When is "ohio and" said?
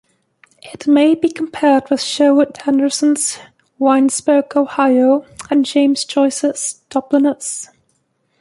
4.57-5.63